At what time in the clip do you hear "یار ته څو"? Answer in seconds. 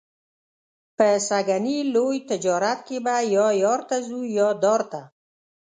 3.63-4.19